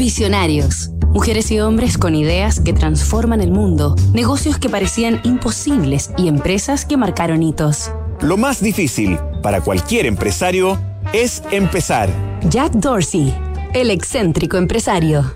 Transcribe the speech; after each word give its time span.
Visionarios. 0.00 0.88
Mujeres 1.12 1.50
y 1.50 1.60
hombres 1.60 1.98
con 1.98 2.14
ideas 2.14 2.58
que 2.58 2.72
transforman 2.72 3.42
el 3.42 3.50
mundo, 3.50 3.96
negocios 4.14 4.56
que 4.56 4.70
parecían 4.70 5.20
imposibles 5.24 6.10
y 6.16 6.26
empresas 6.26 6.86
que 6.86 6.96
marcaron 6.96 7.42
hitos. 7.42 7.90
Lo 8.22 8.38
más 8.38 8.62
difícil 8.62 9.18
para 9.42 9.60
cualquier 9.60 10.06
empresario 10.06 10.80
es 11.12 11.42
empezar. 11.50 12.08
Jack 12.48 12.72
Dorsey, 12.72 13.34
el 13.74 13.90
excéntrico 13.90 14.56
empresario. 14.56 15.34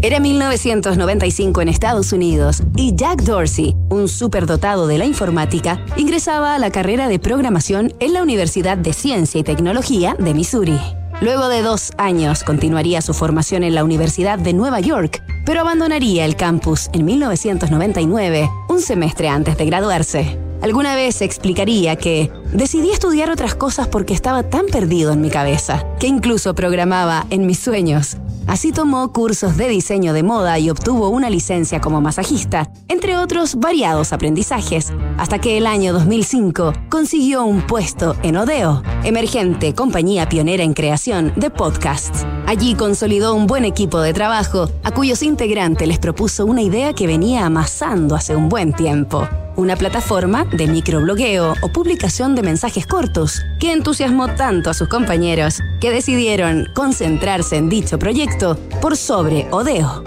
Era 0.00 0.20
1995 0.20 1.60
en 1.60 1.68
Estados 1.68 2.12
Unidos 2.12 2.62
y 2.76 2.94
Jack 2.94 3.22
Dorsey, 3.22 3.74
un 3.90 4.06
superdotado 4.06 4.86
de 4.86 4.96
la 4.96 5.06
informática, 5.06 5.84
ingresaba 5.96 6.54
a 6.54 6.58
la 6.60 6.70
carrera 6.70 7.08
de 7.08 7.18
programación 7.18 7.92
en 7.98 8.12
la 8.12 8.22
Universidad 8.22 8.78
de 8.78 8.92
Ciencia 8.92 9.40
y 9.40 9.42
Tecnología 9.42 10.14
de 10.16 10.34
Missouri. 10.34 10.78
Luego 11.20 11.48
de 11.48 11.62
dos 11.62 11.90
años 11.98 12.44
continuaría 12.44 13.02
su 13.02 13.12
formación 13.12 13.64
en 13.64 13.74
la 13.74 13.82
Universidad 13.82 14.38
de 14.38 14.52
Nueva 14.52 14.78
York, 14.78 15.20
pero 15.44 15.62
abandonaría 15.62 16.24
el 16.26 16.36
campus 16.36 16.90
en 16.92 17.04
1999, 17.04 18.48
un 18.68 18.80
semestre 18.80 19.28
antes 19.28 19.58
de 19.58 19.66
graduarse. 19.66 20.38
Alguna 20.62 20.94
vez 20.94 21.22
explicaría 21.22 21.96
que 21.96 22.30
decidí 22.52 22.92
estudiar 22.92 23.30
otras 23.30 23.56
cosas 23.56 23.88
porque 23.88 24.14
estaba 24.14 24.44
tan 24.44 24.66
perdido 24.66 25.12
en 25.12 25.20
mi 25.20 25.30
cabeza, 25.30 25.84
que 25.98 26.06
incluso 26.06 26.54
programaba 26.54 27.26
en 27.30 27.46
mis 27.46 27.58
sueños. 27.58 28.16
Así 28.48 28.72
tomó 28.72 29.12
cursos 29.12 29.58
de 29.58 29.68
diseño 29.68 30.14
de 30.14 30.22
moda 30.22 30.58
y 30.58 30.70
obtuvo 30.70 31.10
una 31.10 31.28
licencia 31.28 31.82
como 31.82 32.00
masajista, 32.00 32.70
entre 32.88 33.18
otros 33.18 33.56
variados 33.56 34.14
aprendizajes, 34.14 34.90
hasta 35.18 35.38
que 35.38 35.58
el 35.58 35.66
año 35.66 35.92
2005 35.92 36.72
consiguió 36.88 37.44
un 37.44 37.60
puesto 37.60 38.16
en 38.22 38.38
Odeo, 38.38 38.82
emergente 39.04 39.74
compañía 39.74 40.30
pionera 40.30 40.64
en 40.64 40.72
creación 40.72 41.34
de 41.36 41.50
podcasts. 41.50 42.24
Allí 42.48 42.74
consolidó 42.74 43.34
un 43.34 43.46
buen 43.46 43.66
equipo 43.66 44.00
de 44.00 44.14
trabajo, 44.14 44.70
a 44.82 44.90
cuyos 44.90 45.22
integrantes 45.22 45.86
les 45.86 45.98
propuso 45.98 46.46
una 46.46 46.62
idea 46.62 46.94
que 46.94 47.06
venía 47.06 47.44
amasando 47.44 48.14
hace 48.14 48.34
un 48.34 48.48
buen 48.48 48.72
tiempo 48.72 49.28
una 49.58 49.76
plataforma 49.76 50.44
de 50.44 50.68
microblogueo 50.68 51.54
o 51.60 51.68
publicación 51.68 52.34
de 52.36 52.42
mensajes 52.42 52.86
cortos 52.86 53.42
que 53.58 53.72
entusiasmó 53.72 54.28
tanto 54.36 54.70
a 54.70 54.74
sus 54.74 54.88
compañeros 54.88 55.60
que 55.80 55.90
decidieron 55.90 56.68
concentrarse 56.74 57.56
en 57.56 57.68
dicho 57.68 57.98
proyecto 57.98 58.56
por 58.80 58.96
sobre 58.96 59.48
Odeo. 59.50 60.04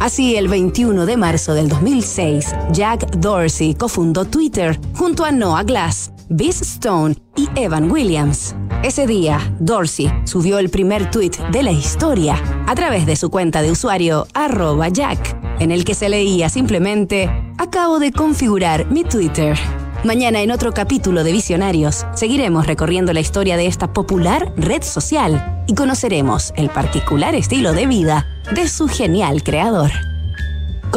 Así, 0.00 0.36
el 0.36 0.48
21 0.48 1.06
de 1.06 1.16
marzo 1.16 1.54
del 1.54 1.68
2006, 1.68 2.54
Jack 2.72 3.08
Dorsey 3.12 3.74
cofundó 3.74 4.24
Twitter 4.24 4.78
junto 4.94 5.24
a 5.24 5.30
Noah 5.30 5.62
Glass, 5.62 6.10
Biz 6.30 6.60
Stone 6.60 7.14
y 7.36 7.48
Evan 7.56 7.90
Williams. 7.90 8.54
Ese 8.82 9.06
día, 9.06 9.40
Dorsey 9.60 10.12
subió 10.24 10.58
el 10.58 10.68
primer 10.68 11.10
tweet 11.10 11.32
de 11.50 11.62
la 11.62 11.72
historia 11.72 12.36
a 12.66 12.74
través 12.74 13.06
de 13.06 13.16
su 13.16 13.30
cuenta 13.30 13.62
de 13.62 13.70
usuario 13.70 14.26
arroba 14.34 14.88
Jack, 14.88 15.36
en 15.58 15.70
el 15.70 15.86
que 15.86 15.94
se 15.94 16.10
leía 16.10 16.50
simplemente, 16.50 17.30
acabo 17.56 17.98
de 17.98 18.12
configurar 18.12 18.90
mi 18.90 19.04
Twitter. 19.04 19.58
Mañana 20.04 20.42
en 20.42 20.50
otro 20.50 20.72
capítulo 20.72 21.24
de 21.24 21.32
Visionarios 21.32 22.06
seguiremos 22.14 22.66
recorriendo 22.66 23.12
la 23.14 23.20
historia 23.20 23.56
de 23.56 23.66
esta 23.66 23.92
popular 23.94 24.52
red 24.56 24.82
social 24.82 25.64
y 25.66 25.74
conoceremos 25.74 26.52
el 26.56 26.68
particular 26.68 27.34
estilo 27.34 27.72
de 27.72 27.86
vida 27.86 28.26
de 28.54 28.68
su 28.68 28.86
genial 28.86 29.42
creador. 29.42 29.90